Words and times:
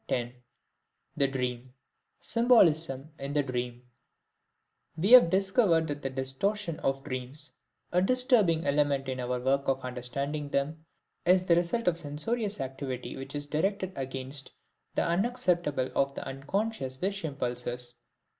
TENTH 0.07 0.31
LECTURE 0.33 0.43
THE 1.15 1.27
DREAM 1.27 1.73
Symbolism 2.19 3.11
in 3.19 3.33
the 3.33 3.43
Dream 3.43 3.83
We 4.97 5.11
have 5.11 5.29
discovered 5.29 5.85
that 5.89 6.01
the 6.01 6.09
distortion 6.09 6.79
of 6.79 7.03
dreams, 7.03 7.51
a 7.91 8.01
disturbing 8.01 8.65
element 8.65 9.07
in 9.07 9.19
our 9.19 9.39
work 9.39 9.67
of 9.67 9.79
understanding 9.85 10.49
them, 10.49 10.85
is 11.23 11.43
the 11.45 11.53
result 11.55 11.87
of 11.87 11.93
a 11.93 11.97
censorious 11.99 12.59
activity 12.59 13.15
which 13.15 13.35
is 13.35 13.45
directed 13.45 13.93
against 13.95 14.49
the 14.95 15.03
unacceptable 15.05 15.91
of 15.95 16.15
the 16.15 16.25
unconscious 16.25 16.99
wish 16.99 17.23
impulses. 17.23 17.93